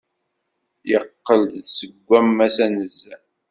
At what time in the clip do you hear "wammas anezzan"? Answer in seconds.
2.09-3.23